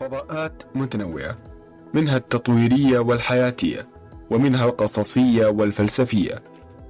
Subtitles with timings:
[0.00, 1.36] فضاءات متنوعة
[1.94, 3.86] منها التطويرية والحياتية
[4.30, 6.42] ومنها القصصية والفلسفية.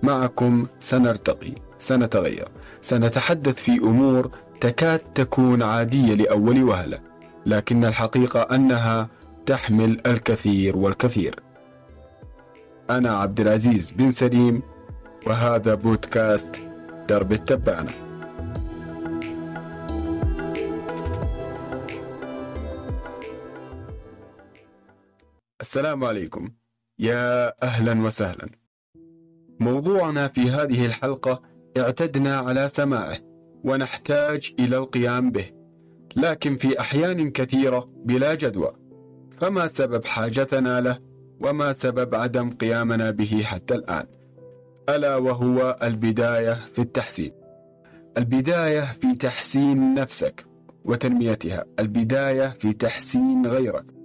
[0.03, 2.49] معكم سنرتقي سنتغير
[2.83, 4.31] سنتحدث في أمور
[4.61, 6.99] تكاد تكون عادية لأول وهلة
[7.47, 9.09] لكن الحقيقة أنها
[9.47, 11.41] تحمل الكثير والكثير.
[12.91, 14.63] أنا عبد العزيز بن سليم
[15.27, 16.57] وهذا بودكاست
[17.09, 17.93] درب التبانة.
[25.67, 26.51] السلام عليكم.
[26.99, 28.49] يا أهلا وسهلا.
[29.61, 31.43] موضوعنا في هذه الحلقة
[31.77, 33.19] اعتدنا على سماعه
[33.65, 35.51] ونحتاج إلى القيام به
[36.17, 38.73] لكن في أحيان كثيرة بلا جدوى.
[39.41, 40.99] فما سبب حاجتنا له
[41.41, 44.07] وما سبب عدم قيامنا به حتى الآن؟
[44.89, 47.33] ألا وهو البداية في التحسين.
[48.19, 50.47] البداية في تحسين نفسك
[50.85, 51.65] وتنميتها.
[51.79, 53.96] البداية في تحسين غيرك.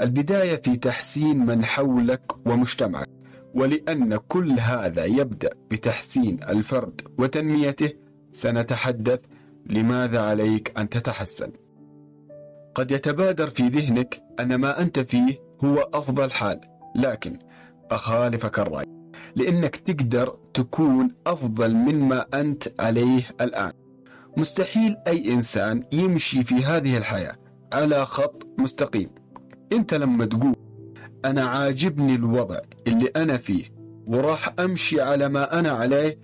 [0.00, 3.08] البداية في تحسين من حولك ومجتمعك
[3.54, 7.90] ولأن كل هذا يبدأ بتحسين الفرد وتنميته.
[8.32, 9.20] سنتحدث
[9.66, 11.52] لماذا عليك أن تتحسن.
[12.74, 16.60] قد يتبادر في ذهنك أن ما أنت فيه هو أفضل حال
[16.96, 17.38] لكن
[17.90, 18.84] أخالفك الرأي
[19.36, 23.72] لأنك تقدر تكون أفضل مما أنت عليه الآن.
[24.36, 27.36] مستحيل أي إنسان يمشي في هذه الحياة
[27.72, 29.10] على خط مستقيم.
[29.72, 30.56] أنت لما تقول
[31.24, 33.64] أنا عاجبني الوضع اللي أنا فيه
[34.06, 36.18] وراح أمشي على ما أنا عليه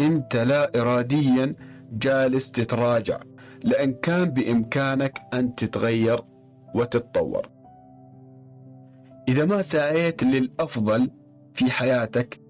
[0.00, 1.54] أنت لا إراديا
[1.92, 3.20] جالس تتراجع
[3.64, 6.22] لأن كان بإمكانك أن تتغير
[6.74, 7.48] وتتطور.
[9.28, 11.10] إذا ما سعيت للأفضل
[11.52, 12.40] في حياتك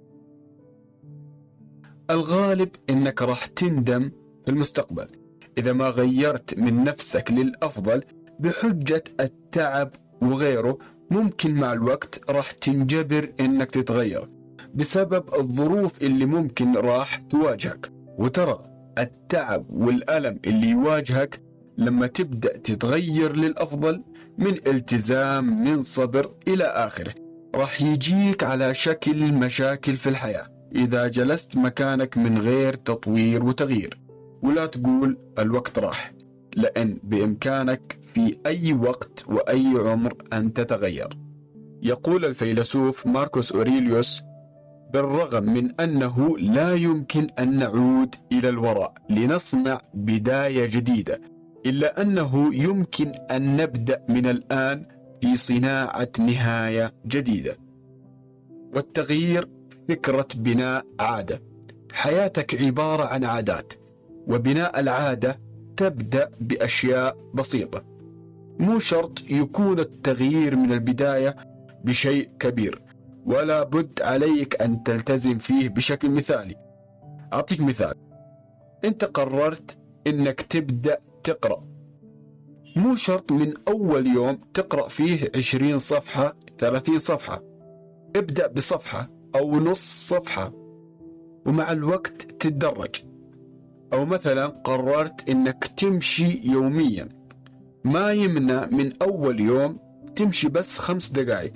[2.11, 4.11] الغالب إنك راح تندم
[4.45, 5.09] في المستقبل.
[5.59, 8.03] إذا ما غيرت من نفسك للأفضل
[8.41, 9.91] بحجة التعب
[10.23, 10.79] وغيره
[11.11, 14.29] ممكن مع الوقت راح تنجبر إنك تتغير
[14.75, 17.93] بسبب الظروف اللي ممكن راح تواجهك.
[18.19, 18.63] وترى
[18.99, 21.41] التعب والألم اللي يواجهك
[21.79, 24.03] لما تبدأ تتغير للأفضل
[24.39, 27.15] من التزام من صبر إلى آخره.
[27.55, 34.01] راح يجيك على شكل مشاكل في الحياة إذا جلست مكانك من غير تطوير وتغيير.
[34.43, 36.13] ولا تقول الوقت راح
[36.57, 41.19] لأن بإمكانك في أي وقت وأي عمر أن تتغير.
[41.83, 44.23] يقول الفيلسوف ماركوس أوريليوس
[44.93, 51.21] بالرغم من أنه لا يمكن أن نعود إلى الوراء لنصنع بداية جديدة
[51.67, 54.87] إلا أنه يمكن أن نبدأ من الآن
[55.23, 57.57] في صناعة نهاية جديدة.
[58.75, 59.49] والتغيير
[59.89, 61.43] فكرة بناء عادة.
[61.93, 63.73] حياتك عبارة عن عادات
[64.27, 65.41] وبناء العادة
[65.77, 67.96] تبدأ بأشياء بسيطة.
[68.59, 71.37] مو شرط يكون التغيير من البداية
[71.85, 72.83] بشيء كبير
[73.27, 76.57] ولا بد عليك أن تلتزم فيه بشكل مثالي.
[77.33, 77.95] أعطيك مثال.
[78.85, 81.65] أنت قررت أنك تبدأ تقرأ.
[82.77, 87.43] مو شرط من أول يوم تقرأ فيه عشرين صفحة ثلاثين صفحة.
[88.17, 90.53] ابدأ بصفحة أو نص صفحة
[91.47, 93.05] ومع الوقت تتدرج.
[93.93, 97.16] أو مثلا قررت أنك تمشي يوميا.
[97.87, 99.79] ما يمنع من أول يوم
[100.17, 101.53] تمشي بس خمس دقائق.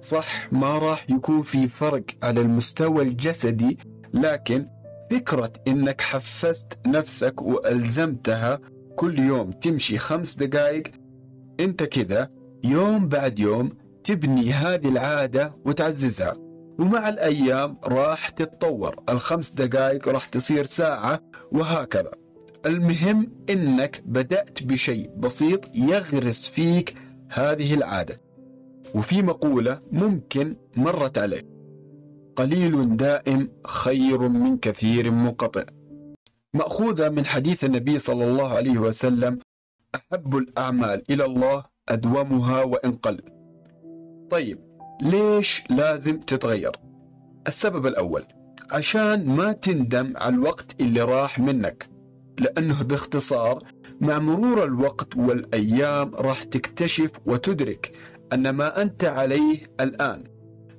[0.00, 3.78] صح ما راح يكون في فرق على المستوى الجسدي
[4.14, 4.66] لكن
[5.10, 8.60] فكرة إنك حفزت نفسك وألزمتها
[8.96, 10.82] كل يوم تمشي خمس دقائق
[11.60, 12.30] أنت كذا
[12.64, 13.70] يوم بعد يوم
[14.04, 16.36] تبني هذه العادة وتعززها.
[16.78, 21.20] ومع الأيام راح تتطور الخمس دقائق راح تصير ساعة
[21.52, 22.10] وهكذا.
[22.66, 26.94] المهم إنك بدأت بشيء بسيط يغرس فيك
[27.30, 28.20] هذه العادة.
[28.94, 31.46] وفي مقولة ممكن مرت عليك.
[32.36, 35.64] قليل دائم خير من كثير منقطع.
[36.54, 39.38] مأخوذة من حديث النبي صلى الله عليه وسلم
[39.94, 43.20] أحب الأعمال إلى الله أدومها وإن قل.
[44.30, 44.58] طيب
[45.02, 46.72] ليش لازم تتغير؟
[47.46, 48.24] السبب الأول
[48.70, 51.95] عشان ما تندم على الوقت اللي راح منك.
[52.38, 53.62] لأنه باختصار
[54.00, 57.92] مع مرور الوقت والأيام راح تكتشف وتدرك
[58.32, 60.24] أن ما أنت عليه الآن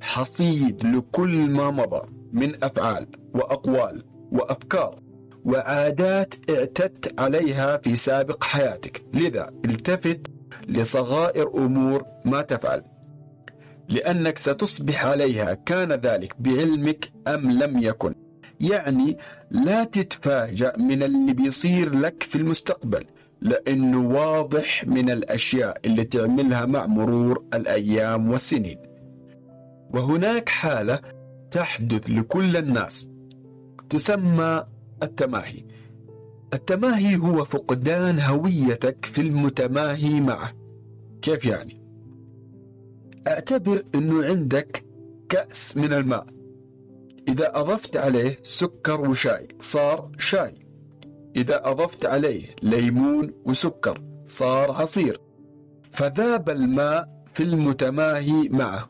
[0.02, 2.02] حصيد لكل ما مضى
[2.34, 5.00] من أفعال وأقوال وأفكار
[5.46, 9.06] وعادات اعتدت عليها في سابق حياتك.
[9.14, 10.28] لذا التفت
[10.68, 12.84] لصغائر أمور ما تفعل.
[13.90, 18.16] لأنك ستصبح عليها كان ذلك بعلمك أم لم يكن.
[18.60, 19.18] يعني
[19.52, 23.06] لا تتفاجأ من اللي بيصير لك في المستقبل
[23.42, 28.78] لأنه واضح من الأشياء اللي تعملها مع مرور الأيام والسنين.
[29.94, 31.00] وهناك حالة
[31.52, 33.10] تحدث لكل الناس
[33.90, 34.64] تسمى
[35.04, 35.64] التماهي.
[36.54, 40.52] التماهي هو فقدان هويتك في المتماهي معه.
[41.22, 41.82] كيف يعني؟
[43.28, 44.86] اعتبر إنه عندك
[45.30, 46.37] كأس من الماء.
[47.28, 50.54] إذا أضفت عليه سكر وشاي صار شاي.
[51.36, 55.22] إذا أضفت عليه ليمون وسكر صار عصير.
[55.92, 58.90] فذاب الماء في المتماهي معه.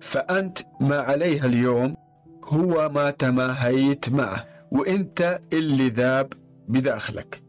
[0.00, 1.96] فأنت ما عليها اليوم
[2.44, 4.44] هو ما تماهيت معه.
[4.72, 6.32] وإنت اللي ذاب
[6.68, 7.42] بداخلك.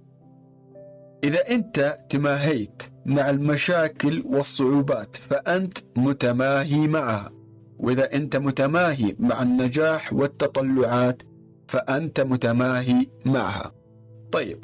[1.24, 7.39] إذا أنت تماهيت مع المشاكل والصعوبات فأنت متماهي معها.
[7.80, 11.24] وإذا أنت متماهي مع النجاح والتطلعات
[11.68, 13.72] فأنت متماهي معها.
[14.32, 14.64] طيب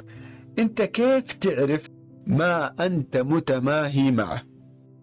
[0.58, 1.88] أنت كيف تعرف
[2.26, 4.42] ما أنت متماهي معه؟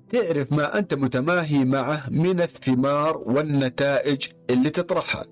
[0.10, 5.26] تعرف ما أنت متماهي معه من الثمار والنتائج اللي تطرحها.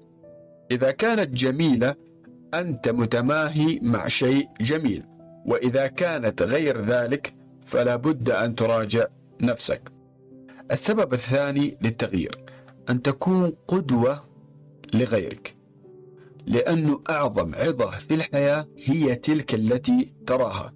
[0.72, 1.96] إذا كانت جميلة
[2.54, 5.04] أنت متماهي مع شيء جميل.
[5.46, 7.34] وإذا كانت غير ذلك
[7.66, 9.06] فلا بد أن تراجع
[9.42, 9.82] نفسك.
[10.72, 12.41] السبب الثاني للتغيير.
[12.90, 14.24] أن تكون قدوة
[14.94, 15.62] لغيرك
[16.46, 20.74] لأن أعظم عظة في الحياة هي تلك التي تراها.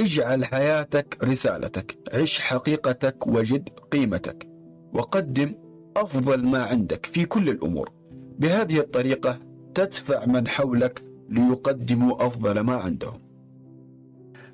[0.00, 4.48] اجعل حياتك رسالتك عش حقيقتك وجد قيمتك
[4.92, 5.54] وقدم
[5.96, 7.90] أفضل ما عندك في كل الأمور.
[8.38, 9.38] بهذه الطريقة
[9.74, 13.20] تدفع من حولك ليقدموا أفضل ما عندهم.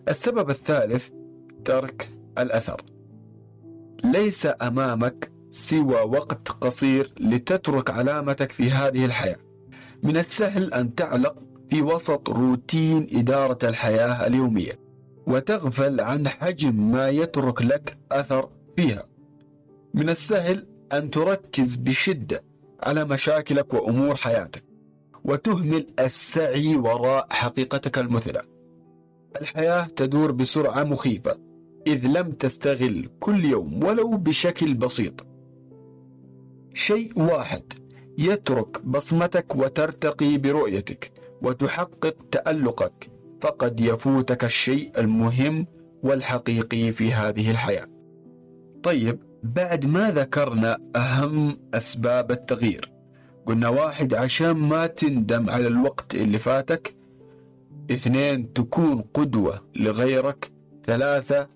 [0.08, 1.08] السبب الثالث
[1.64, 2.08] ترك
[2.38, 2.82] الأثر.
[4.04, 9.36] ليس أمامك سوى وقت قصير لتترك علامتك في هذه الحياة.
[10.02, 11.36] من السهل أن تعلق
[11.70, 14.78] في وسط روتين إدارة الحياة اليومية
[15.26, 19.06] وتغفل عن حجم ما يترك لك أثر فيها.
[19.94, 22.44] من السهل أن تركز بشدة
[22.82, 24.64] على مشاكلك وأمور حياتك
[25.24, 28.42] وتهمل السعي وراء حقيقتك المثلى.
[29.40, 31.38] الحياة تدور بسرعة مخيفة
[31.86, 35.35] إذ لم تستغل كل يوم ولو بشكل بسيط.
[36.76, 37.62] شيء واحد
[38.18, 41.12] يترك بصمتك وترتقي برؤيتك
[41.42, 45.66] وتحقق تألقك فقد يفوتك الشيء المهم
[46.02, 47.86] والحقيقي في هذه الحياة.
[48.82, 52.92] طيب بعد ما ذكرنا أهم أسباب التغيير
[53.46, 56.94] قلنا واحد عشان ما تندم على الوقت اللي فاتك
[57.90, 60.50] اثنين تكون قدوة لغيرك
[60.86, 61.48] ثلاثة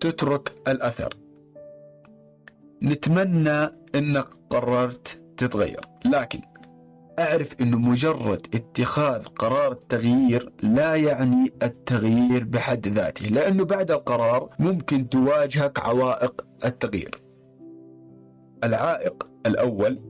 [0.00, 1.14] تترك الأثر
[2.82, 5.80] نتمنى إنك قررت تتغير.
[6.04, 6.40] لكن
[7.18, 15.08] أعرف إنه مجرد اتخاذ قرار التغيير لا يعني التغيير بحد ذاته لأنه بعد القرار ممكن
[15.08, 17.20] تواجهك عوائق التغيير.
[18.64, 20.00] العائق الأول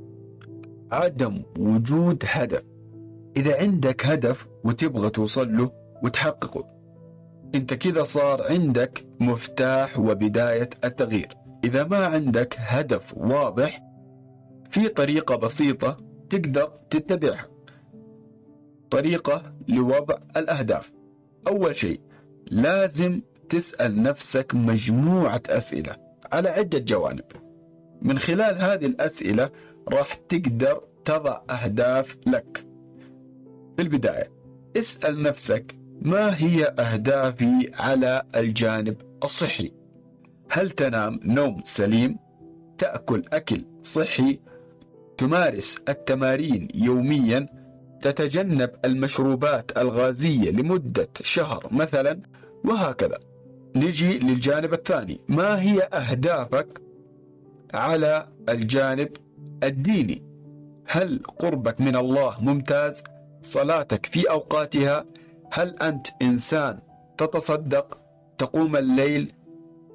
[0.92, 2.62] عدم وجود هدف.
[3.36, 5.70] إذا عندك هدف وتبغى توصل له
[6.02, 6.64] وتحققه
[7.54, 11.39] أنت كذا صار عندك مفتاح وبداية التغيير.
[11.64, 13.82] إذا ما عندك هدف واضح
[14.70, 15.96] في طريقة بسيطة
[16.30, 17.46] تقدر تتبعها.
[18.90, 20.92] طريقة لوضع الأهداف.
[21.48, 22.00] أول شيء
[22.46, 25.96] لازم تسأل نفسك مجموعة أسئلة
[26.32, 27.24] على عدة جوانب.
[28.02, 29.50] من خلال هذه الأسئلة
[29.88, 32.66] راح تقدر تضع أهداف لك.
[33.76, 34.32] في البداية
[34.76, 39.79] اسأل نفسك ما هي أهدافي على الجانب الصحي؟
[40.50, 42.18] هل تنام نوم سليم؟
[42.78, 44.40] تأكل أكل صحي؟
[45.18, 47.48] تمارس التمارين يوميا؟
[48.02, 52.20] تتجنب المشروبات الغازية لمدة شهر مثلا؟
[52.64, 53.18] وهكذا.
[53.76, 55.20] نجي للجانب الثاني.
[55.28, 56.80] ما هي أهدافك
[57.74, 59.08] على الجانب
[59.62, 60.22] الديني؟
[60.86, 63.02] هل قربك من الله ممتاز؟
[63.42, 65.04] صلاتك في أوقاتها؟
[65.52, 66.78] هل أنت إنسان
[67.18, 67.98] تتصدق؟
[68.38, 69.32] تقوم الليل؟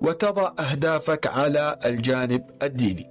[0.02, 3.10] وتضع أهدافك على الجانب الديني.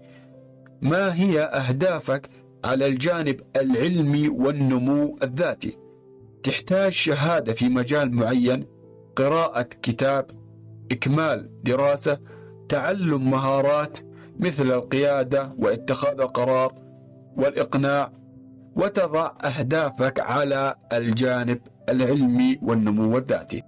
[0.83, 2.29] ما هي أهدافك
[2.65, 5.79] على الجانب العلمي والنمو الذاتي؟
[6.43, 8.67] تحتاج شهادة في مجال معين
[9.17, 10.27] قراءة كتاب
[10.93, 12.19] إكمال دراسة
[12.69, 13.99] تعلم مهارات
[14.41, 16.75] مثل القيادة واتخاذ القرار
[17.37, 18.13] والإقناع
[18.77, 23.63] وتضع أهدافك على الجانب العلمي والنمو الذاتي.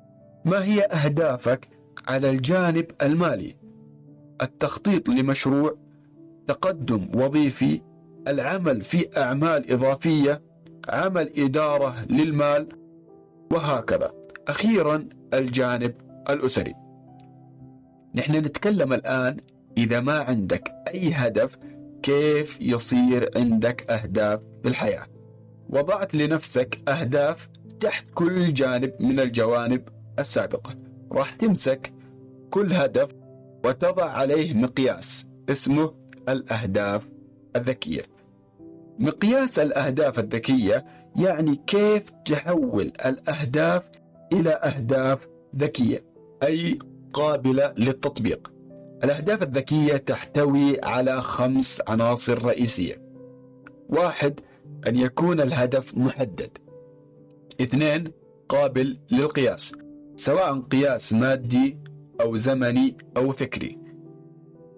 [0.44, 1.68] ما هي أهدافك
[2.08, 3.56] على الجانب المالي.
[4.42, 5.76] التخطيط لمشروع
[6.46, 7.80] تقدم وظيفي
[8.28, 10.42] العمل في أعمال إضافية
[10.88, 12.68] عمل إدارة للمال
[13.52, 14.12] وهكذا.
[14.48, 15.94] أخيرا الجانب
[16.30, 16.74] الأسري.
[18.14, 19.36] نحن نتكلم الآن
[19.78, 21.58] إذا ما عندك أي هدف
[22.02, 25.06] كيف يصير عندك أهداف في الحياة؟
[25.70, 27.48] وضعت لنفسك أهداف
[27.80, 29.88] تحت كل جانب من الجوانب
[30.18, 30.85] السابقة.
[31.12, 31.92] راح تمسك
[32.50, 33.08] كل هدف
[33.64, 35.94] وتضع عليه مقياس اسمه
[36.28, 37.08] الأهداف
[37.56, 38.02] الذكية.
[38.98, 40.86] مقياس الأهداف الذكية
[41.16, 43.90] يعني كيف تحول الأهداف
[44.32, 46.04] إلى أهداف ذكية
[46.42, 46.78] أي
[47.12, 48.52] قابلة للتطبيق.
[49.04, 53.02] الأهداف الذكية تحتوي على خمس عناصر رئيسية.
[53.88, 54.40] واحد
[54.86, 56.58] أن يكون الهدف محدد.
[57.60, 58.12] اثنين
[58.48, 59.72] قابل للقياس.
[60.16, 61.78] سواء قياس مادي
[62.20, 63.78] أو زمني أو فكري.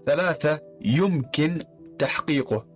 [0.07, 1.59] ثلاثة يمكن
[1.99, 2.67] تحقيقه.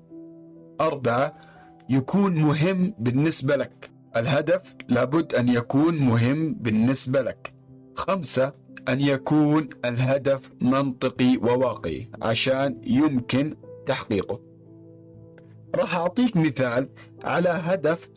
[0.81, 1.40] أربعة
[1.88, 3.90] يكون مهم بالنسبة لك.
[4.16, 7.54] الهدف لابد أن يكون مهم بالنسبة لك.
[7.95, 8.52] خمسة
[8.88, 14.40] أن يكون الهدف منطقي وواقعي عشان يمكن تحقيقه.
[15.75, 16.88] راح أعطيك مثال
[17.25, 18.11] على هدف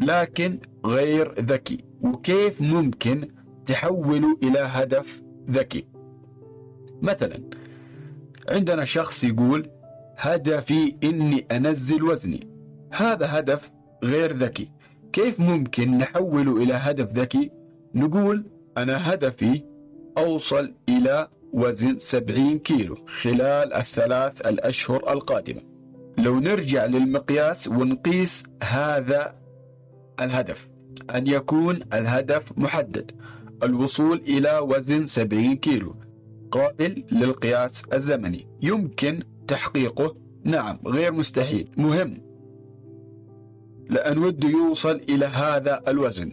[0.00, 1.84] لكن غير ذكي.
[2.04, 3.28] وكيف ممكن
[3.66, 5.86] تحوله إلى هدف ذكي؟
[7.02, 7.40] مثلا
[8.48, 9.70] عندنا شخص يقول
[10.18, 12.48] هدفي إني أنزل وزني.
[12.92, 13.70] هذا هدف
[14.04, 14.70] غير ذكي.
[15.12, 17.50] كيف ممكن نحوله إلى هدف ذكي؟
[17.94, 18.46] نقول
[18.76, 19.62] أنا هدفي
[20.18, 25.60] أوصل إلى وزن 70 كيلو خلال الثلاث الأشهر القادمة.
[26.18, 29.34] لو نرجع للمقياس ونقيس هذا
[30.20, 30.73] الهدف.
[31.10, 33.10] أن يكون الهدف محدد.
[33.62, 35.96] الوصول إلى وزن 70 كيلو.
[36.50, 38.46] قابل للقياس الزمني.
[38.62, 41.70] يمكن تحقيقه؟ نعم غير مستحيل.
[41.76, 42.22] مهم.
[43.90, 46.32] لأن وده يوصل إلى هذا الوزن.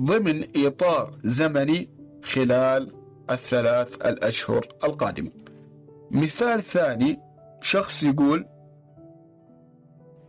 [0.00, 1.88] ضمن إطار زمني
[2.22, 2.92] خلال
[3.30, 5.30] الثلاث الأشهر القادمة.
[6.10, 7.20] مثال ثاني
[7.62, 8.46] شخص يقول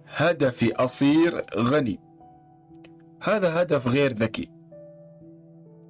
[0.07, 1.99] هدفي أصير غني.
[3.23, 4.49] هذا هدف غير ذكي.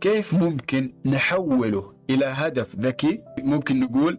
[0.01, 4.17] كيف ممكن نحوله إلى هدف ذكي؟ ممكن نقول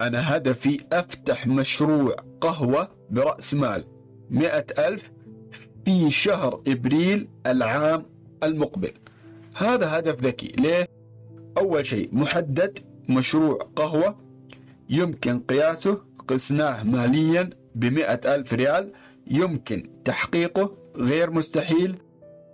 [0.00, 3.84] أنا هدفي أفتح مشروع قهوة برأس مال
[4.30, 5.10] مئة ألف
[5.84, 8.06] في شهر إبريل العام
[8.42, 8.92] المقبل.
[9.56, 10.48] هذا هدف ذكي.
[10.58, 10.88] ليه؟
[11.58, 14.18] أول شيء محدد مشروع قهوة
[14.90, 18.92] يمكن قياسه قسناه ماليا بمئة ألف ريال
[19.30, 21.96] يمكن تحقيقه غير مستحيل.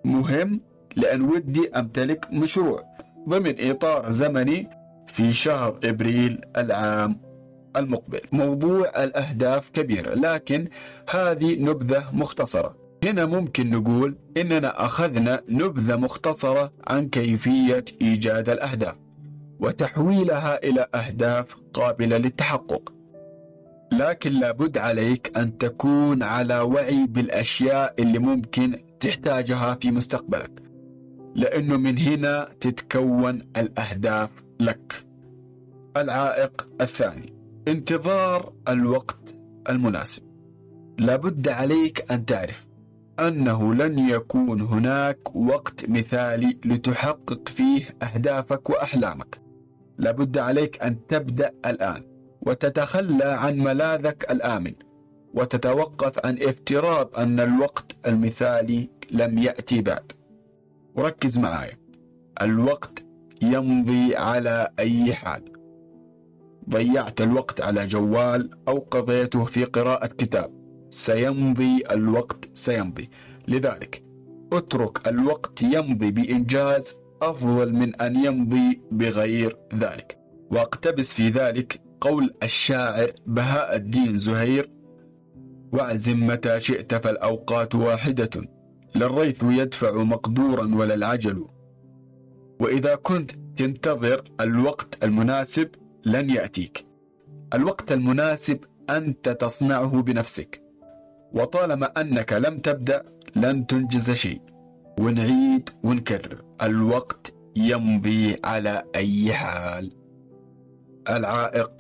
[0.05, 0.61] مهم
[0.97, 2.85] لأن ودي أمتلك مشروع
[3.29, 4.69] ضمن إطار زمني
[5.07, 7.21] في شهر إبريل العام
[7.77, 8.21] المقبل.
[8.33, 10.69] موضوع الأهداف كبير لكن
[11.11, 12.77] هذه نبذة مختصرة.
[13.05, 18.95] هنا ممكن نقول إننا أخذنا نبذة مختصرة عن كيفية إيجاد الأهداف
[19.61, 22.93] وتحويلها إلى أهداف قابلة للتحقق.
[23.93, 30.63] لكن لابد عليك أن تكون على وعي بالأشياء اللي ممكن تحتاجها في مستقبلك.
[31.35, 34.31] لأنه من هنا تتكون الأهداف
[34.61, 35.07] لك.
[35.97, 37.33] العائق الثاني
[37.69, 40.23] انتظار الوقت المناسب.
[40.99, 42.67] لابد عليك أن تعرف
[43.21, 49.41] أنه لن يكون هناك وقت مثالي لتحقق فيه أهدافك وأحلامك.
[49.99, 52.05] لابد عليك أن تبدأ الآن
[52.43, 54.73] وتتخلى عن ملاذك الآمن
[55.35, 60.13] وتتوقف عن افتراض أن الوقت المثالي لم يأتي بعد.
[60.95, 61.79] وركز معايا
[62.43, 63.05] الوقت
[63.43, 65.43] يمضي على أي حال.
[66.71, 70.51] ضيعت الوقت على جوال أو قضيته في قراءة كتاب.
[70.91, 73.11] سيمضي الوقت سيمضي.
[73.49, 74.05] لذلك
[74.53, 80.19] اترك الوقت يمضي بإنجاز أفضل من أن يمضي بغير ذلك.
[80.51, 84.71] واقتبس في ذلك قول الشاعر بهاء الدين زهير
[85.75, 88.31] واعزم متى شئت فالأوقات واحدة.
[88.95, 91.47] للريث يدفع مقدورا ولا العجل.
[92.61, 95.69] وإذا كنت تنتظر الوقت المناسب
[96.05, 96.87] لن يأتيك.
[97.55, 98.59] الوقت المناسب
[98.91, 100.63] أنت تصنعه بنفسك.
[101.33, 103.05] وطالما أنك لم تبدأ
[103.37, 104.41] لن تنجز شيء.
[105.01, 106.45] ونعيد ونكرر.
[106.63, 109.97] الوقت يمضي على أي حال.
[111.09, 111.71] العائق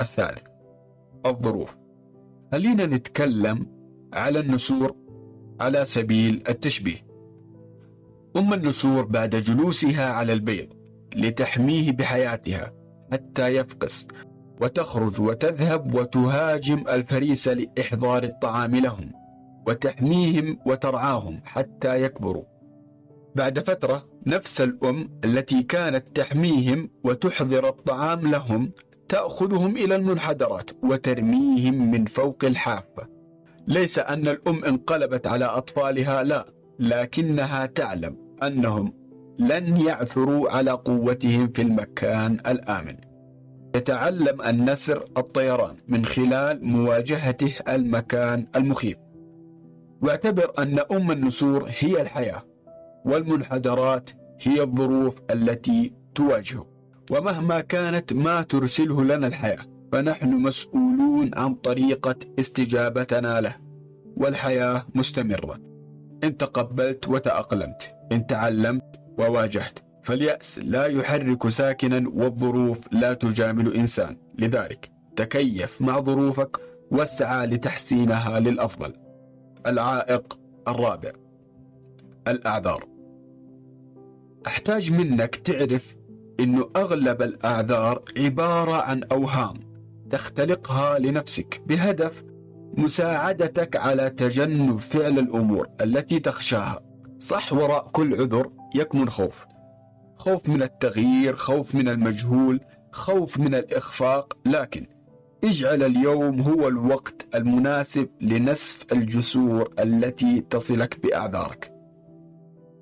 [0.00, 0.42] الثالث.
[1.26, 1.83] الظروف.
[2.54, 3.66] خلينا نتكلم
[4.12, 4.96] على النسور
[5.60, 7.06] على سبيل التشبيه.
[8.36, 10.68] أم النسور بعد جلوسها على البيض
[11.16, 12.72] لتحميه بحياتها
[13.12, 14.08] حتى يفقس
[14.60, 19.12] وتخرج وتذهب وتهاجم الفريسة لإحضار الطعام لهم
[19.66, 22.44] وتحميهم وترعاهم حتى يكبروا.
[23.34, 28.72] بعد فترة نفس الأم التي كانت تحميهم وتحضر الطعام لهم
[29.14, 33.08] تأخذهم إلى المنحدرات وترميهم من فوق الحافة.
[33.66, 36.46] ليس أن الأم انقلبت على أطفالها لا
[36.78, 38.92] لكنها تعلم أنهم
[39.38, 42.96] لن يعثروا على قوتهم في المكان الآمن.
[43.76, 48.96] يتعلم النسر الطيران من خلال مواجهته المكان المخيف.
[50.02, 52.42] واعتبر أن أم النسور هي الحياة
[53.04, 56.73] والمنحدرات هي الظروف التي تواجهه.
[57.10, 59.58] ومهما كانت ما ترسله لنا الحياة
[59.92, 63.56] فنحن مسؤولون عن طريقة استجابتنا له.
[64.16, 65.60] والحياة مستمرة.
[66.24, 74.16] إن تقبلت وتأقلمت إن تعلمت وواجهت فاليأس لا يحرك ساكنا والظروف لا تجامل إنسان.
[74.38, 78.94] لذلك تكيف مع ظروفك واسعى لتحسينها للأفضل.
[79.66, 81.12] العائق الرابع.
[82.28, 82.88] الأعذار.
[84.46, 85.96] أحتاج منك تعرف
[86.40, 89.54] أنه أغلب الأعذار عبارة عن أوهام
[90.10, 92.24] تختلقها لنفسك بهدف
[92.76, 96.80] مساعدتك على تجنب فعل الأمور التي تخشاها.
[97.18, 99.46] صح وراء كل عذر يكمن خوف.
[100.16, 102.60] خوف من التغيير خوف من المجهول
[102.92, 104.86] خوف من الإخفاق لكن
[105.44, 111.72] اجعل اليوم هو الوقت المناسب لنسف الجسور التي تصلك بأعذارك.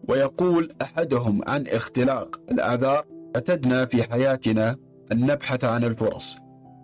[0.08, 4.76] ويقول أحدهم عن اختلاق الأعذار اعتدنا في حياتنا
[5.12, 6.38] أن نبحث عن الفرص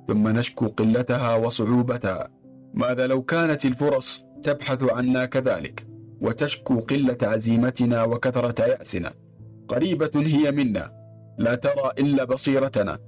[0.09, 2.29] ثم نشكو قلتها وصعوبتها.
[2.75, 5.87] ماذا لو كانت الفرص تبحث عنا كذلك
[6.21, 9.13] وتشكو قلة عزيمتنا وكثرة يأسنا.
[9.69, 10.93] قريبة هي منا
[11.39, 12.99] لا ترى إلا بصيرتنا.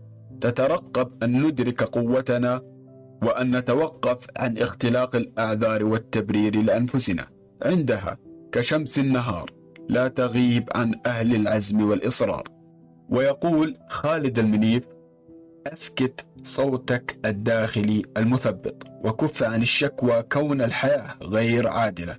[0.40, 2.62] تترقب أن ندرك قوتنا
[3.23, 7.26] وأن نتوقف عن اختلاق الأعذار والتبرير لأنفسنا.
[7.62, 8.18] عندها
[8.52, 9.50] كشمس النهار
[9.88, 12.60] لا تغيب عن أهل العزم والإصرار.
[13.11, 14.83] ويقول خالد المنيف
[15.66, 22.16] أسكت صوتك الداخلي المثبط وكف عن الشكوى كون الحياة غير عادلة.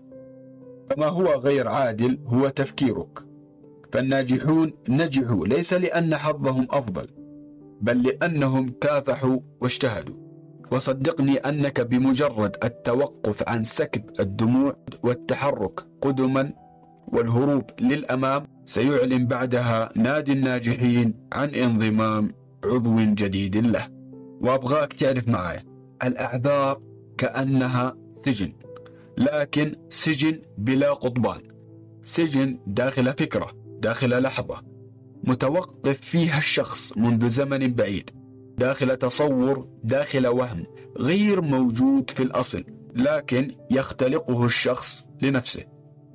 [0.89, 3.19] فما هو غير عادل هو تفكيرك.
[3.91, 7.07] فالناجحون نجحوا ليس لأن حظهم أفضل
[7.81, 10.15] بل لأنهم كافحوا واجتهدوا.
[10.71, 16.53] وصدقني أنك بمجرد التوقف عن سكب الدموع والتحرك قدما
[17.07, 22.31] والهروب للأمام سيعلن بعدها نادي الناجحين عن انضمام
[22.63, 23.87] عضو جديد له.
[24.41, 25.63] وأبغاك تعرف معي
[26.03, 26.81] الأعذار
[27.17, 28.53] كأنها سجن
[29.17, 31.41] لكن سجن بلا قضبان
[32.03, 34.61] سجن داخل فكرة داخل لحظة
[35.23, 38.09] متوقف فيها الشخص منذ زمن بعيد
[38.57, 40.65] داخل تصور داخل وهم
[40.97, 42.63] غير موجود في الأصل
[42.95, 45.63] لكن يختلقه الشخص لنفسه.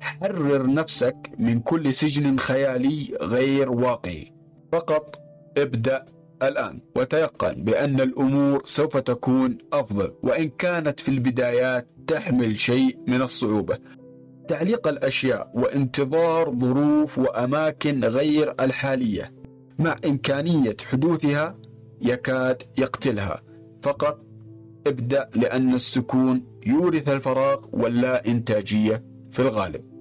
[0.07, 4.33] حرر نفسك من كل سجن خيالي غير واقعي.
[4.71, 5.15] فقط
[5.57, 6.05] ابدأ
[6.43, 13.77] الآن وتيقن بأن الأمور سوف تكون أفضل وإن كانت في البدايات تحمل شيء من الصعوبة.
[14.47, 19.33] تعليق الأشياء وانتظار ظروف وأماكن غير الحالية.
[19.79, 21.55] مع إمكانية حدوثها
[22.01, 23.41] يكاد يقتلها.
[23.81, 24.21] فقط
[24.87, 29.96] ابدأ لأن السكون يورث الفراغ واللا إنتاجية في الغالب.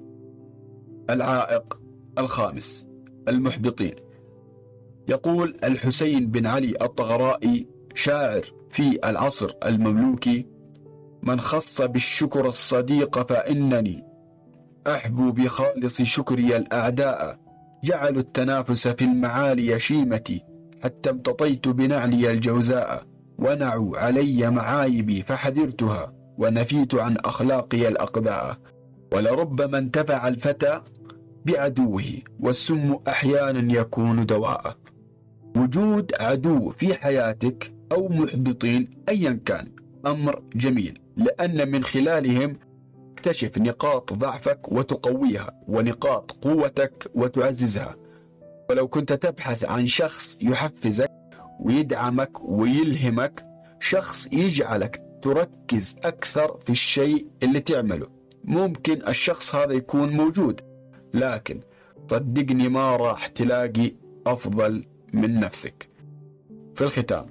[1.11, 1.79] العائق
[2.19, 2.87] الخامس
[3.29, 3.95] المحبطين.
[5.09, 10.47] يقول الحسين بن علي الطغرائي شاعر في العصر المملوكي
[11.23, 14.05] من خص بالشكر الصديق فإنني
[14.87, 17.39] أحبو بخالص شكري الأعداء
[17.85, 20.43] جعلوا التنافس في المعالي شيمتي
[20.83, 23.07] حتى امتطيت بنعلي الجوزاء
[23.39, 28.57] ونعوا علي معايبي فحذرتها ونفيت عن أخلاقي الأقداء
[29.13, 30.83] ولربما انتفع الفتى
[31.47, 32.05] بعدوه
[32.41, 34.77] والسم أحيانا يكون دواء.
[35.57, 39.73] وجود عدو في حياتك أو محبطين أيا كان
[40.07, 42.57] أمر جميل لأن من خلالهم
[43.17, 47.97] تكتشف نقاط ضعفك وتقويها ونقاط قوتك وتعززها.
[48.71, 51.11] ولو كنت تبحث عن شخص يحفزك
[51.61, 53.47] ويدعمك ويلهمك
[53.81, 58.07] شخص يجعلك تركز أكثر في الشيء اللي تعمله.
[58.45, 60.61] ممكن الشخص هذا يكون موجود.
[61.17, 61.61] لكن
[62.11, 63.93] صدقني ما راح تلاقي
[64.27, 65.89] أفضل من نفسك.
[66.75, 67.27] في الختام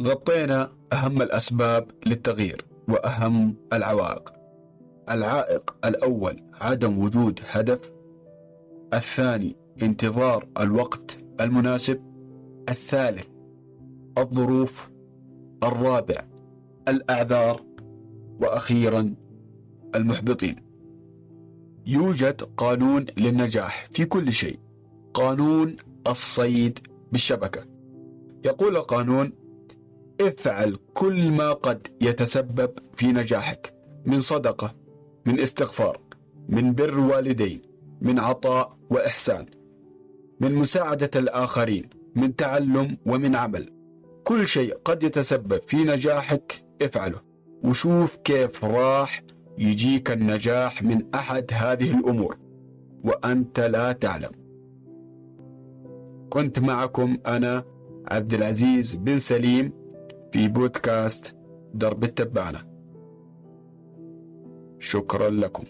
[0.00, 4.32] غطينا أهم الأسباب للتغيير وأهم العوائق.
[5.10, 7.92] العائق الأول عدم وجود هدف.
[8.94, 12.00] الثاني انتظار الوقت المناسب.
[12.68, 13.26] الثالث
[14.18, 14.90] الظروف.
[15.62, 16.24] الرابع
[16.88, 17.60] الأعذار.
[18.40, 19.14] وأخيرا
[19.94, 20.71] المحبطين.
[21.86, 24.58] يوجد قانون للنجاح في كل شيء.
[25.14, 26.78] قانون الصيد
[27.12, 27.64] بالشبكة.
[28.44, 29.32] يقول القانون
[30.20, 33.74] افعل كل ما قد يتسبب في نجاحك
[34.06, 34.74] من صدقة
[35.26, 36.00] من استغفار
[36.48, 37.62] من بر والدين
[38.00, 39.46] من عطاء وإحسان
[40.40, 43.72] من مساعدة الآخرين من تعلم ومن عمل.
[44.24, 47.20] كل شيء قد يتسبب في نجاحك افعله.
[47.64, 49.22] وشوف كيف راح
[49.58, 52.38] يجيك النجاح من أحد هذه الأمور
[53.04, 54.30] وأنت لا تعلم.
[56.30, 57.64] كنت معكم أنا
[58.10, 59.72] عبد العزيز بن سليم
[60.32, 61.36] في بودكاست
[61.74, 62.58] درب التبانة.
[64.78, 65.64] شكرا لكم.